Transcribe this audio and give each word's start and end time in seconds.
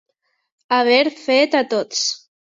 Haver 0.77 1.03
fet 1.27 1.59
atots. 1.61 2.03